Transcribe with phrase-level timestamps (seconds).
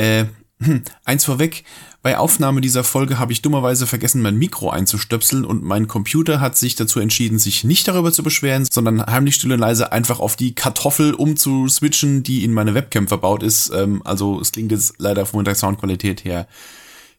[0.00, 0.24] Äh,
[0.62, 1.64] hm, eins vorweg,
[2.02, 6.56] bei Aufnahme dieser Folge habe ich dummerweise vergessen, mein Mikro einzustöpseln und mein Computer hat
[6.56, 10.36] sich dazu entschieden, sich nicht darüber zu beschweren, sondern heimlich still und leise einfach auf
[10.36, 13.70] die Kartoffel umzuswitchen, die in meine Webcam verbaut ist.
[13.74, 16.46] Ähm, also es klingt jetzt leider von der Soundqualität her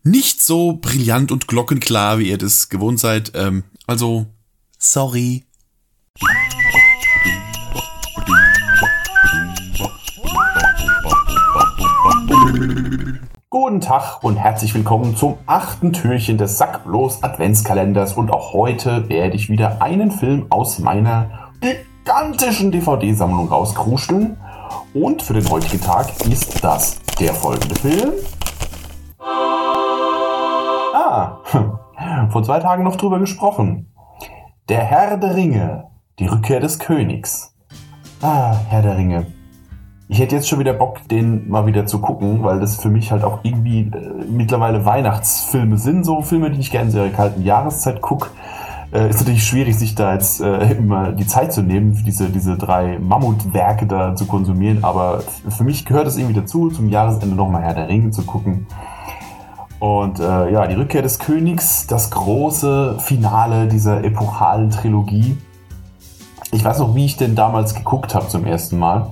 [0.04, 3.34] nicht so brillant und glockenklar, wie ihr das gewohnt seid.
[3.36, 4.26] Ähm, also,
[4.80, 5.44] sorry.
[13.64, 19.36] Guten Tag und herzlich willkommen zum achten Türchen des Sackblos Adventskalenders und auch heute werde
[19.36, 24.36] ich wieder einen Film aus meiner gigantischen DVD-Sammlung rauskruscheln
[24.96, 28.14] und für den heutigen Tag ist das der folgende Film.
[30.96, 31.38] Ah,
[32.32, 33.94] vor zwei Tagen noch drüber gesprochen.
[34.70, 35.84] Der Herr der Ringe,
[36.18, 37.56] die Rückkehr des Königs.
[38.24, 39.28] Ah, Herr der Ringe.
[40.12, 43.14] Ich hätte jetzt schon wieder Bock, den mal wieder zu gucken, weil das für mich
[43.14, 47.44] halt auch irgendwie äh, mittlerweile Weihnachtsfilme sind, so Filme, die ich gerne in der kalten
[47.44, 48.30] Jahreszeit gucke.
[48.92, 52.58] Äh, ist natürlich schwierig, sich da jetzt äh, immer die Zeit zu nehmen, diese, diese
[52.58, 57.62] drei Mammutwerke da zu konsumieren, aber für mich gehört es irgendwie dazu, zum Jahresende nochmal
[57.62, 58.68] Herr der Ringe zu gucken.
[59.80, 65.38] Und äh, ja, die Rückkehr des Königs, das große Finale dieser epochalen Trilogie.
[66.52, 69.12] Ich weiß noch, wie ich denn damals geguckt habe zum ersten Mal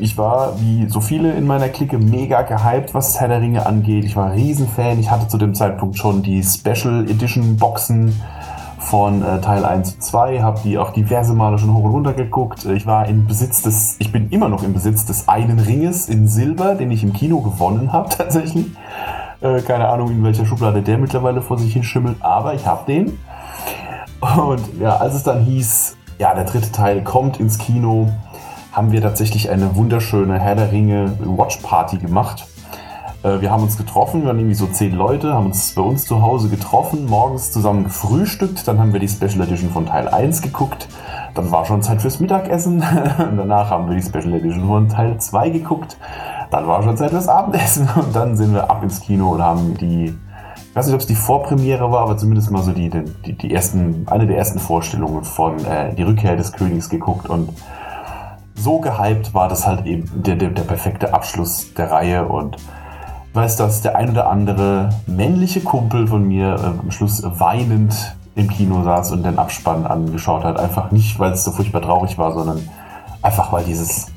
[0.00, 4.04] ich war, wie so viele in meiner Clique, mega gehypt, was Herr der Ringe angeht.
[4.04, 4.98] Ich war Riesenfan.
[5.00, 8.20] Ich hatte zu dem Zeitpunkt schon die Special Edition Boxen
[8.78, 12.12] von äh, Teil 1 und 2, habe die auch diverse Male schon hoch und runter
[12.12, 12.64] geguckt.
[12.64, 16.28] Ich war in Besitz des, ich bin immer noch im Besitz des einen Ringes in
[16.28, 18.66] Silber, den ich im Kino gewonnen habe tatsächlich.
[19.40, 22.86] Äh, keine Ahnung, in welcher Schublade der mittlerweile vor sich hin schimmelt, aber ich habe
[22.86, 23.18] den.
[24.20, 28.10] Und ja, als es dann hieß, ja, der dritte Teil kommt ins Kino,
[28.72, 32.46] haben wir tatsächlich eine wunderschöne Herr der Ringe Watch Party gemacht.
[33.22, 36.06] Äh, wir haben uns getroffen, wir waren irgendwie so zehn Leute, haben uns bei uns
[36.06, 40.42] zu Hause getroffen, morgens zusammen gefrühstückt, dann haben wir die Special Edition von Teil 1
[40.42, 40.88] geguckt,
[41.34, 42.82] dann war schon Zeit fürs Mittagessen
[43.18, 45.96] und danach haben wir die Special Edition von Teil 2 geguckt,
[46.50, 49.76] dann war schon Zeit fürs Abendessen und dann sind wir ab ins Kino und haben
[49.76, 50.16] die,
[50.78, 54.06] weiß nicht, ob es die Vorpremiere war, aber zumindest mal so die, die, die ersten,
[54.06, 57.50] eine der ersten Vorstellungen von äh, Die Rückkehr des Königs geguckt und
[58.54, 62.56] so gehypt war das halt eben der, der, der perfekte Abschluss der Reihe und
[63.34, 68.48] weiß, dass der ein oder andere männliche Kumpel von mir äh, am Schluss weinend im
[68.48, 70.60] Kino saß und den Abspann angeschaut hat.
[70.60, 72.68] Einfach nicht, weil es so furchtbar traurig war, sondern
[73.20, 74.12] einfach, weil dieses,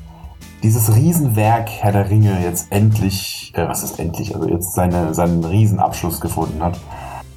[0.62, 5.44] dieses Riesenwerk Herr der Ringe jetzt endlich, äh, was ist endlich, also jetzt seine, seinen
[5.44, 6.78] Riesenabschluss gefunden hat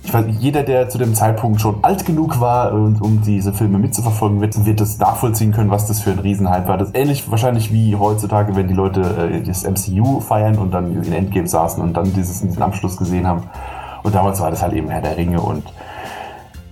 [0.05, 3.79] ich weiß, jeder, der zu dem Zeitpunkt schon alt genug war, um, um diese Filme
[3.79, 6.77] mitzuverfolgen, wird, wird das nachvollziehen können, was das für ein Riesenhype war.
[6.77, 11.03] Das ist ähnlich wahrscheinlich wie heutzutage, wenn die Leute äh, das MCU feiern und dann
[11.03, 13.43] in Endgame saßen und dann dieses, diesen Abschluss gesehen haben.
[14.03, 15.41] Und damals war das halt eben Herr der Ringe.
[15.41, 15.63] Und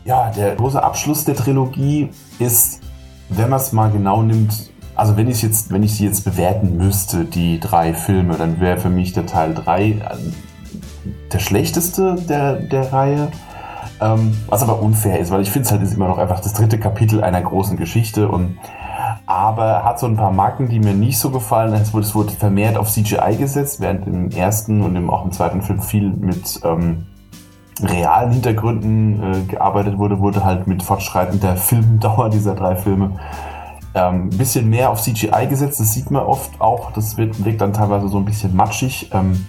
[0.06, 2.82] ja, der große Abschluss der Trilogie ist,
[3.30, 6.78] wenn man es mal genau nimmt, also wenn ich jetzt, wenn ich sie jetzt bewerten
[6.78, 10.02] müsste, die drei Filme, dann wäre für mich der Teil 3
[11.32, 13.32] der schlechteste der, der Reihe.
[14.02, 16.54] Ähm, was aber unfair ist, weil ich finde es halt ist immer noch einfach das
[16.54, 18.58] dritte Kapitel einer großen Geschichte und
[19.26, 21.74] aber hat so ein paar Marken, die mir nicht so gefallen.
[21.74, 25.32] Es wurde, es wurde vermehrt auf CGI gesetzt, während im ersten und im, auch im
[25.32, 27.06] zweiten Film viel mit ähm,
[27.82, 33.20] realen Hintergründen äh, gearbeitet wurde, wurde halt mit fortschreitender Filmdauer dieser drei Filme
[33.96, 35.80] ähm, bisschen mehr auf CGI gesetzt.
[35.80, 36.92] Das sieht man oft auch.
[36.92, 39.10] Das wird, wirkt dann teilweise so ein bisschen matschig.
[39.14, 39.48] Ähm,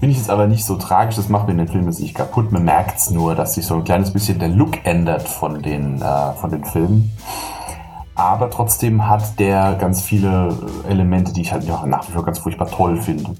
[0.00, 2.52] Finde ich jetzt aber nicht so tragisch, das macht mir den Film jetzt nicht kaputt.
[2.52, 6.00] Man merkt es nur, dass sich so ein kleines bisschen der Look ändert von den,
[6.00, 7.10] äh, von den Filmen.
[8.14, 10.56] Aber trotzdem hat der ganz viele
[10.88, 13.34] Elemente, die ich halt nach wie vor ganz furchtbar toll finde.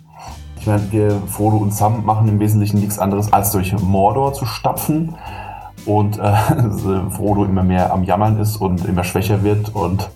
[0.60, 4.44] Ich meine, wir, Frodo und Sam machen im Wesentlichen nichts anderes, als durch Mordor zu
[4.44, 5.14] stapfen
[5.86, 6.32] und äh,
[7.10, 10.10] Frodo immer mehr am Jammern ist und immer schwächer wird und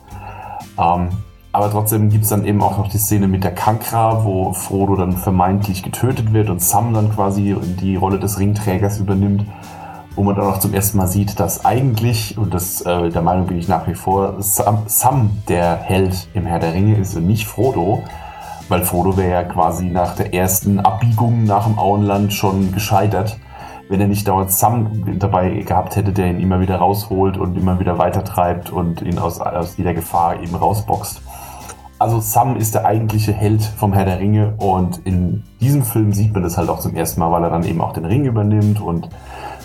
[0.79, 1.09] ähm,
[1.53, 4.97] aber trotzdem gibt es dann eben auch noch die Szene mit der Kankra, wo Frodo
[4.97, 9.45] dann vermeintlich getötet wird und Sam dann quasi die Rolle des Ringträgers übernimmt.
[10.15, 13.47] Wo man dann auch zum ersten Mal sieht, dass eigentlich, und das, äh, der Meinung
[13.47, 17.27] bin ich nach wie vor, Sam, Sam der Held im Herr der Ringe ist und
[17.27, 18.03] nicht Frodo.
[18.69, 23.39] Weil Frodo wäre ja quasi nach der ersten Abbiegung nach dem Auenland schon gescheitert
[23.93, 27.79] wenn er nicht dauernd Sam dabei gehabt hätte, der ihn immer wieder rausholt und immer
[27.79, 31.23] wieder weitertreibt und ihn aus, aus jeder Gefahr eben rausboxt
[32.03, 36.35] also Sam ist der eigentliche Held vom Herr der Ringe und in diesem Film sieht
[36.35, 38.81] man das halt auch zum ersten Mal, weil er dann eben auch den Ring übernimmt
[38.81, 39.09] und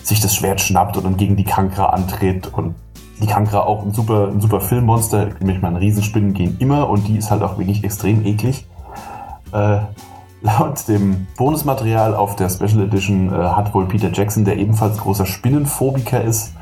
[0.03, 2.75] sich das Schwert schnappt und dann gegen die Kankra antritt und
[3.19, 5.29] die Kankra auch ein super, ein super Filmmonster.
[5.39, 8.67] Ich meine, Riesenspinnen gehen immer und die ist halt auch wirklich extrem eklig.
[9.51, 9.79] Äh,
[10.41, 15.25] Laut dem Bonusmaterial auf der Special Edition äh, hat wohl Peter Jackson, der ebenfalls großer
[15.25, 16.53] Spinnenphobiker ist,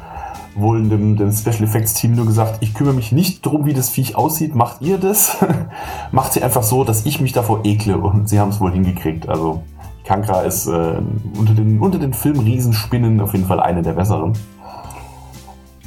[0.55, 3.89] wohl dem, dem Special Effects Team nur gesagt, ich kümmere mich nicht darum, wie das
[3.89, 5.37] Viech aussieht, macht ihr das?
[6.11, 9.27] macht sie einfach so, dass ich mich davor ekle und sie haben es wohl hingekriegt.
[9.27, 9.63] Also
[10.05, 11.01] Kankra ist äh,
[11.37, 14.33] unter den, unter den Filmriesenspinnen auf jeden Fall eine der besseren.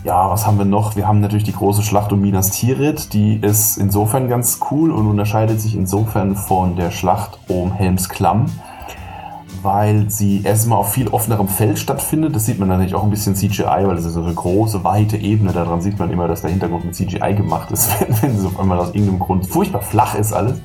[0.08, 0.96] Ja, was haben wir noch?
[0.96, 3.12] Wir haben natürlich die große Schlacht um Minas Tirith.
[3.12, 8.46] Die ist insofern ganz cool und unterscheidet sich insofern von der Schlacht um Helms Klamm,
[9.60, 12.34] weil sie erstmal auf viel offenerem Feld stattfindet.
[12.34, 15.19] Das sieht man natürlich auch ein bisschen CGI, weil es ist so eine große, weite
[15.19, 15.52] Ebene.
[15.52, 17.90] Daran sieht man immer, dass der Hintergrund mit CGI gemacht ist,
[18.22, 20.58] wenn, es auf einmal aus irgendeinem Grund furchtbar flach ist alles.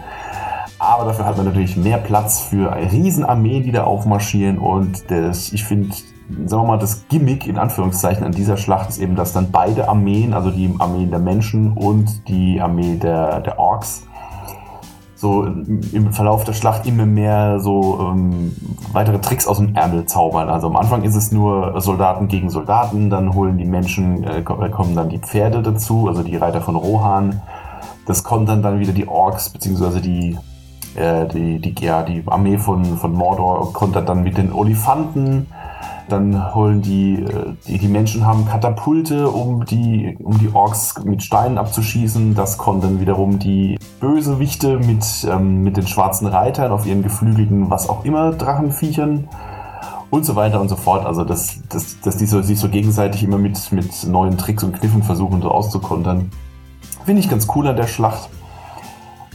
[0.79, 4.57] Aber dafür hat man natürlich mehr Platz für eine Riesenarmee, die da aufmarschieren.
[4.57, 5.93] Und das, ich finde,
[6.45, 9.89] sagen wir mal, das Gimmick in Anführungszeichen an dieser Schlacht ist eben, dass dann beide
[9.89, 14.07] Armeen, also die Armeen der Menschen und die Armee der, der Orks,
[15.15, 18.53] so im Verlauf der Schlacht immer mehr so ähm,
[18.91, 20.49] weitere Tricks aus dem Ärmel zaubern.
[20.49, 24.95] Also am Anfang ist es nur Soldaten gegen Soldaten, dann holen die Menschen, äh, kommen
[24.95, 27.41] dann die Pferde dazu, also die Reiter von Rohan.
[28.05, 30.37] Das kontern dann wieder die Orks, beziehungsweise die,
[30.95, 35.47] äh, die, die, ja, die Armee von, von Mordor kontert dann mit den Olifanten.
[36.09, 41.23] Dann holen die, äh, die, die Menschen haben Katapulte, um die, um die Orks mit
[41.23, 42.35] Steinen abzuschießen.
[42.35, 47.89] Das dann wiederum die Bösewichte mit, ähm, mit den schwarzen Reitern auf ihren geflügelten, was
[47.89, 49.27] auch immer, Drachenviechern
[50.09, 51.05] und so weiter und so fort.
[51.05, 54.73] Also, dass, dass, dass die so, sich so gegenseitig immer mit, mit neuen Tricks und
[54.73, 56.29] Kniffen versuchen, so auszukontern.
[57.05, 58.29] Finde ich ganz cool an der Schlacht.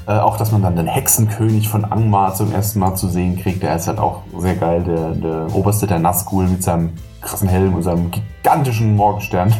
[0.08, 3.62] Äh, auch, dass man dann den Hexenkönig von Angmar zum ersten Mal zu sehen kriegt.
[3.62, 4.82] Der ist halt auch sehr geil.
[4.82, 9.52] Der, der Oberste der Nazgul mit seinem krassen Helm und seinem gigantischen Morgenstern.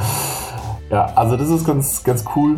[0.90, 2.56] ja, also das ist ganz, ganz cool.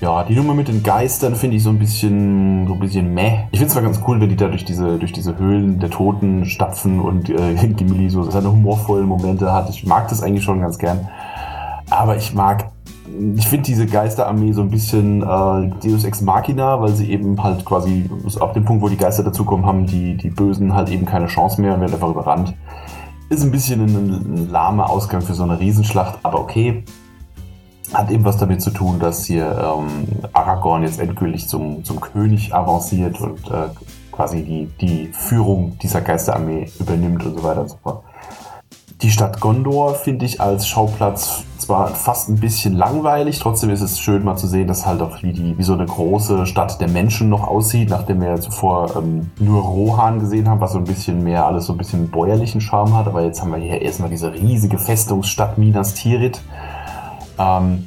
[0.00, 3.40] Ja, die Nummer mit den Geistern finde ich so ein bisschen, so ein bisschen meh.
[3.50, 5.90] Ich finde es zwar ganz cool, wenn die da durch diese, durch diese Höhlen der
[5.90, 9.68] Toten stapfen und äh, Gimli so seine humorvollen Momente hat.
[9.68, 11.08] Ich mag das eigentlich schon ganz gern.
[11.90, 12.70] Aber ich mag
[13.36, 17.64] ich finde diese Geisterarmee so ein bisschen äh, Deus Ex Machina, weil sie eben halt
[17.64, 18.08] quasi
[18.40, 21.60] ab dem Punkt, wo die Geister dazukommen, haben die, die Bösen halt eben keine Chance
[21.60, 22.54] mehr und werden einfach überrannt.
[23.28, 26.84] Ist ein bisschen ein, ein lahmer Ausgang für so eine Riesenschlacht, aber okay.
[27.92, 32.54] Hat eben was damit zu tun, dass hier ähm, Aragorn jetzt endgültig zum, zum König
[32.54, 33.68] avanciert und äh,
[34.12, 38.02] quasi die, die Führung dieser Geisterarmee übernimmt und so weiter und so fort.
[39.00, 44.00] Die Stadt Gondor finde ich als Schauplatz zwar fast ein bisschen langweilig, trotzdem ist es
[44.00, 46.88] schön mal zu sehen, dass halt auch wie, die, wie so eine große Stadt der
[46.88, 51.22] Menschen noch aussieht, nachdem wir zuvor ähm, nur Rohan gesehen haben, was so ein bisschen
[51.22, 53.06] mehr alles so ein bisschen bäuerlichen Charme hat.
[53.06, 56.40] Aber jetzt haben wir hier erstmal diese riesige Festungsstadt Minas Tirith.
[57.38, 57.86] Ähm,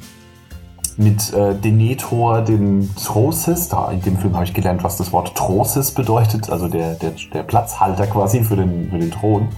[0.96, 5.34] mit äh, Denethor, dem Trosis, da in dem Film habe ich gelernt, was das Wort
[5.34, 9.48] Trosis bedeutet, also der, der, der Platzhalter quasi für den, für den Thron,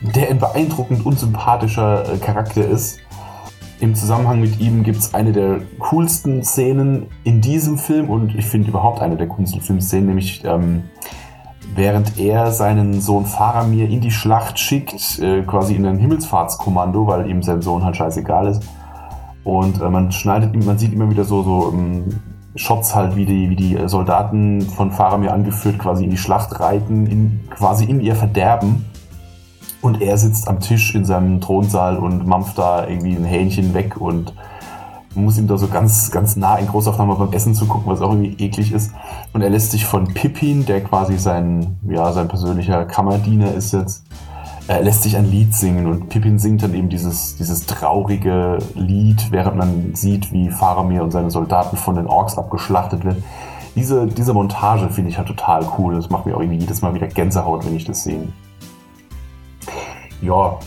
[0.00, 3.00] der ein beeindruckend unsympathischer äh, Charakter ist
[3.82, 8.46] im Zusammenhang mit ihm gibt es eine der coolsten Szenen in diesem Film und ich
[8.46, 10.84] finde überhaupt eine der coolsten Filmszenen, nämlich ähm,
[11.74, 17.28] während er seinen Sohn Faramir in die Schlacht schickt, äh, quasi in ein Himmelsfahrtskommando, weil
[17.28, 18.62] ihm sein Sohn halt scheißegal ist.
[19.42, 22.04] Und äh, man schneidet, man sieht immer wieder so, so ähm,
[22.54, 27.06] Shots halt, wie die, wie die Soldaten von Faramir angeführt quasi in die Schlacht reiten,
[27.06, 28.84] in, quasi in ihr Verderben.
[29.82, 34.00] Und er sitzt am Tisch in seinem Thronsaal und mampft da irgendwie ein Hähnchen weg
[34.00, 34.32] und
[35.14, 38.12] muss ihm da so ganz, ganz nah in Großaufnahme beim Essen zu gucken, was auch
[38.12, 38.92] irgendwie eklig ist.
[39.32, 44.04] Und er lässt sich von Pippin, der quasi sein, ja, sein persönlicher Kammerdiener ist jetzt,
[44.68, 49.32] er lässt sich ein Lied singen und Pippin singt dann eben dieses, dieses traurige Lied,
[49.32, 53.24] während man sieht, wie Faramir und seine Soldaten von den Orks abgeschlachtet werden.
[53.74, 55.96] Diese, diese Montage finde ich halt total cool.
[55.96, 58.28] Das macht mir auch irgendwie jedes Mal wieder Gänsehaut, wenn ich das sehe.
[60.22, 60.58] Ja,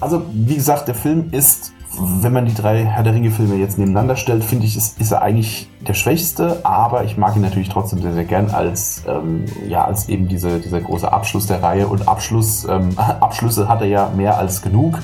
[0.00, 4.16] also wie gesagt, der Film ist, wenn man die drei Herr der Ringe-Filme jetzt nebeneinander
[4.16, 8.02] stellt, finde ich, ist, ist er eigentlich der schwächste, aber ich mag ihn natürlich trotzdem
[8.02, 11.88] sehr, sehr gern als, ähm, ja, als eben diese, dieser große Abschluss der Reihe.
[11.88, 14.98] Und Abschluss, ähm, Abschlüsse hat er ja mehr als genug.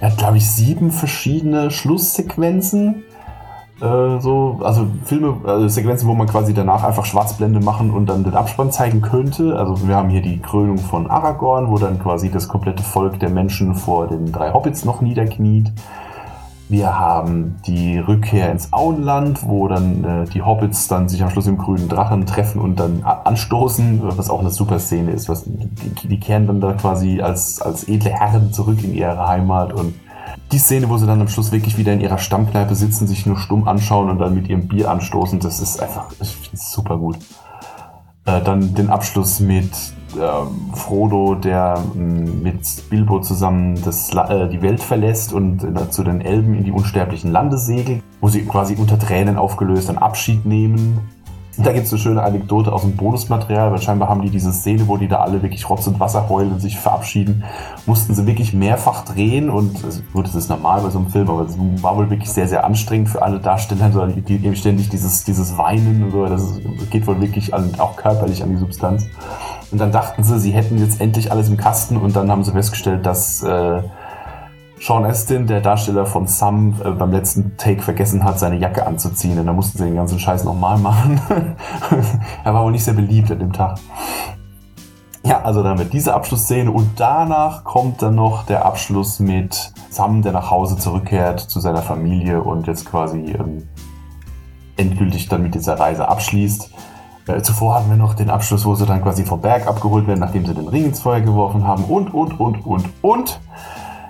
[0.00, 3.04] Er hat, glaube ich, sieben verschiedene Schlusssequenzen
[3.80, 8.24] äh, so, also Filme, also Sequenzen, wo man quasi danach einfach Schwarzblende machen und dann
[8.24, 9.56] den Abspann zeigen könnte.
[9.56, 13.30] Also wir haben hier die Krönung von Aragorn, wo dann quasi das komplette Volk der
[13.30, 15.72] Menschen vor den drei Hobbits noch niederkniet.
[16.70, 21.46] Wir haben die Rückkehr ins Auenland, wo dann äh, die Hobbits dann sich am Schluss
[21.46, 25.30] im grünen Drachen treffen und dann anstoßen, was auch eine super Szene ist.
[25.30, 29.72] Was, die, die kehren dann da quasi als, als edle Herren zurück in ihre Heimat
[29.72, 29.94] und
[30.52, 33.38] die Szene, wo sie dann am Schluss wirklich wieder in ihrer Stammkneipe sitzen, sich nur
[33.38, 36.10] stumm anschauen und dann mit ihrem Bier anstoßen, das ist einfach,
[36.54, 37.18] super gut.
[38.24, 39.70] Äh, dann den Abschluss mit
[40.16, 46.02] äh, Frodo, der mh, mit Bilbo zusammen das, äh, die Welt verlässt und äh, zu
[46.02, 50.44] den Elben in die unsterblichen Lande segelt, wo sie quasi unter Tränen aufgelöst einen Abschied
[50.44, 51.00] nehmen.
[51.60, 54.86] Da gibt es eine schöne Anekdote aus dem Bonusmaterial, weil scheinbar haben die diese Szene,
[54.86, 57.42] wo die da alle wirklich Rotz und Wasser heulen und sich verabschieden,
[57.84, 61.42] mussten sie wirklich mehrfach drehen und gut, das ist normal bei so einem Film, aber
[61.42, 65.24] es war wohl wirklich sehr, sehr anstrengend für alle Darsteller, so, die, eben ständig dieses,
[65.24, 66.60] dieses Weinen und so, das
[66.90, 69.06] geht wohl wirklich an, auch körperlich an die Substanz.
[69.72, 72.52] Und dann dachten sie, sie hätten jetzt endlich alles im Kasten und dann haben sie
[72.52, 73.82] festgestellt, dass äh,
[74.80, 79.38] Sean Astin, der Darsteller von Sam, äh, beim letzten Take vergessen hat, seine Jacke anzuziehen.
[79.38, 81.20] Und da mussten sie den ganzen Scheiß nochmal machen.
[82.44, 83.78] er war wohl nicht sehr beliebt an dem Tag.
[85.24, 90.32] Ja, also damit diese Abschlussszene und danach kommt dann noch der Abschluss mit Sam, der
[90.32, 93.68] nach Hause zurückkehrt zu seiner Familie und jetzt quasi ähm,
[94.76, 96.70] endgültig dann mit dieser Reise abschließt.
[97.26, 100.20] Äh, zuvor hatten wir noch den Abschluss, wo sie dann quasi vom Berg abgeholt werden,
[100.20, 103.40] nachdem sie den Ring ins Feuer geworfen haben und, und, und, und, und.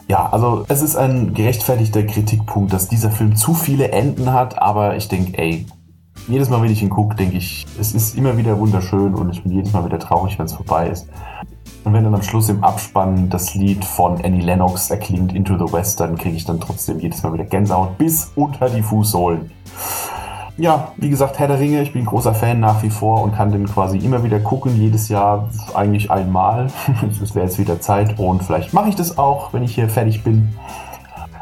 [0.09, 4.97] Ja, also es ist ein gerechtfertigter Kritikpunkt, dass dieser Film zu viele Enden hat, aber
[4.97, 5.67] ich denke, ey,
[6.27, 9.43] jedes Mal, wenn ich ihn gucke, denke ich, es ist immer wieder wunderschön und ich
[9.43, 11.09] bin jedes Mal wieder traurig, wenn es vorbei ist.
[11.85, 15.71] Und wenn dann am Schluss im Abspann das Lied von Annie Lennox erklingt, Into the
[15.73, 19.50] West, dann kriege ich dann trotzdem jedes Mal wieder Gänsehaut bis unter die Fußsohlen
[20.59, 23.53] ja, wie gesagt, Herr der Ringe, ich bin großer Fan nach wie vor und kann
[23.53, 26.67] den quasi immer wieder gucken, jedes Jahr eigentlich einmal.
[27.23, 30.25] Es wäre jetzt wieder Zeit und vielleicht mache ich das auch, wenn ich hier fertig
[30.25, 30.49] bin.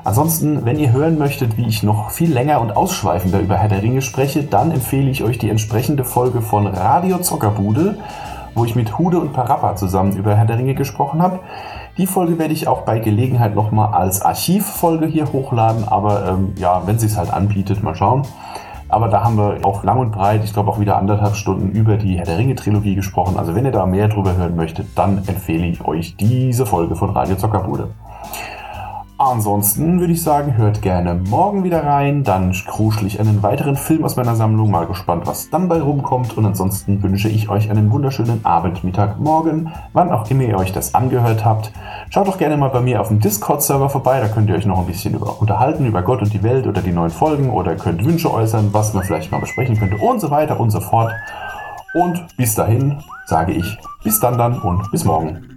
[0.05, 3.83] Ansonsten, wenn ihr hören möchtet, wie ich noch viel länger und ausschweifender über Herr der
[3.83, 7.99] Ringe spreche, dann empfehle ich euch die entsprechende Folge von Radio Zockerbude,
[8.55, 11.41] wo ich mit Hude und Parappa zusammen über Herr der Ringe gesprochen habe.
[11.97, 16.83] Die Folge werde ich auch bei Gelegenheit nochmal als Archivfolge hier hochladen, aber ähm, ja,
[16.87, 18.27] wenn sie es halt anbietet, mal schauen.
[18.89, 21.97] Aber da haben wir auch lang und breit, ich glaube auch wieder anderthalb Stunden über
[21.97, 23.37] die Herr der Ringe Trilogie gesprochen.
[23.37, 27.11] Also wenn ihr da mehr drüber hören möchtet, dann empfehle ich euch diese Folge von
[27.11, 27.89] Radio Zockerbude.
[29.29, 32.23] Ansonsten würde ich sagen, hört gerne morgen wieder rein.
[32.23, 34.71] Dann kruschel ich einen weiteren Film aus meiner Sammlung.
[34.71, 36.39] Mal gespannt, was dann bei rumkommt.
[36.39, 40.71] Und ansonsten wünsche ich euch einen wunderschönen Abend, Mittag, Morgen, wann auch immer ihr euch
[40.71, 41.73] das angehört habt.
[42.09, 44.21] Schaut doch gerne mal bei mir auf dem Discord-Server vorbei.
[44.21, 46.81] Da könnt ihr euch noch ein bisschen über, unterhalten über Gott und die Welt oder
[46.81, 50.31] die neuen Folgen oder könnt Wünsche äußern, was man vielleicht mal besprechen könnte und so
[50.31, 51.11] weiter und so fort.
[51.95, 55.56] Und bis dahin sage ich bis dann dann und bis morgen.